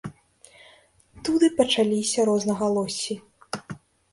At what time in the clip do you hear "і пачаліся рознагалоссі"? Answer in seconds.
1.47-3.19